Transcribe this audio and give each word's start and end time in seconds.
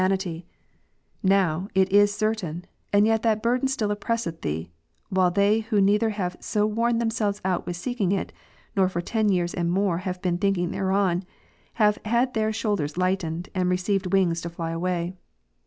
147 0.01 0.41
vanity; 0.41 0.47
now, 1.21 1.67
it 1.75 1.91
is 1.91 2.11
certain, 2.11 2.65
and 2.91 3.05
yet 3.05 3.21
that 3.21 3.43
burthen 3.43 3.67
still 3.67 3.91
oppress 3.91 4.25
eth 4.25 4.41
thee, 4.41 4.71
while 5.09 5.29
they 5.29 5.59
who 5.59 5.79
neither 5.79 6.09
have 6.09 6.35
so 6.39 6.65
worn 6.65 6.97
themselves 6.97 7.39
out 7.45 7.67
with 7.67 7.75
seeking 7.77 8.11
it, 8.11 8.33
nor 8.75 8.89
for 8.89 8.99
ten 8.99 9.29
years 9.29 9.53
and 9.53 9.69
more 9.71 9.99
have 9.99 10.19
been 10.23 10.39
thinking 10.39 10.71
thereon, 10.71 11.23
have 11.73 11.99
had 12.05 12.33
their 12.33 12.51
shoulders 12.51 12.97
lightened, 12.97 13.49
and 13.53 13.69
received 13.69 14.11
wings 14.11 14.41
to 14.41 14.49
fly 14.49 14.71
away." 14.71 15.13